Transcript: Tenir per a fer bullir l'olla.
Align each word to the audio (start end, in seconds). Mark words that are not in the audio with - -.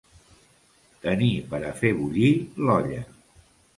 Tenir 1.03 1.29
per 1.53 1.59
a 1.67 1.73
fer 1.81 1.93
bullir 1.99 2.33
l'olla. 2.67 2.99